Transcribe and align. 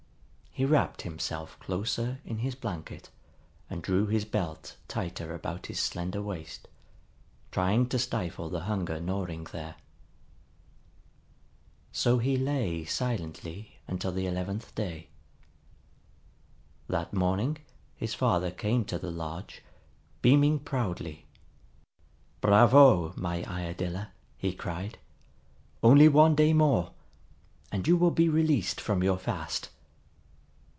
He 0.53 0.65
wrapped 0.65 1.03
himself 1.03 1.57
closer 1.61 2.19
in 2.25 2.39
his 2.39 2.55
blanket 2.55 3.09
and 3.69 3.81
drew 3.81 4.07
his 4.07 4.25
belt 4.25 4.75
tighter 4.89 5.33
about 5.33 5.67
his 5.67 5.79
slender 5.79 6.21
waist, 6.21 6.67
trying 7.53 7.87
to 7.87 7.97
stifle 7.97 8.49
the 8.49 8.63
hunger 8.65 8.99
gnawing 8.99 9.45
there. 9.53 9.75
So 11.93 12.17
he 12.17 12.35
lay 12.35 12.83
silently 12.83 13.77
until 13.87 14.11
the 14.11 14.27
eleventh 14.27 14.75
day. 14.75 15.07
That 16.89 17.13
morning 17.13 17.59
his 17.95 18.13
father 18.13 18.51
came 18.51 18.83
to 18.85 18.99
the 18.99 19.09
lodge, 19.09 19.61
beaming 20.21 20.59
proudly. 20.59 21.27
"Bravo, 22.41 23.13
my 23.15 23.41
Iadilla!" 23.43 24.09
he 24.37 24.51
cried. 24.51 24.97
"Only 25.81 26.09
one 26.09 26.35
day 26.35 26.51
more, 26.51 26.91
and 27.71 27.87
you 27.87 27.95
will 27.95 28.11
be 28.11 28.27
released 28.27 28.81
from 28.81 29.01
your 29.01 29.17
fast." 29.17 29.69